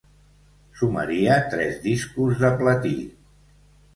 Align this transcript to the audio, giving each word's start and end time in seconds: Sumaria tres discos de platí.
Sumaria 0.79 1.35
tres 1.51 1.77
discos 1.83 2.41
de 2.45 2.53
platí. 2.63 2.95